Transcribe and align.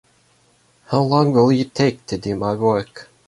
How 0.87 1.01
long 1.03 1.31
will 1.31 1.51
you 1.51 1.63
take 1.65 2.07
to 2.07 2.17
do 2.17 2.35
my 2.35 2.55
work? 2.55 3.07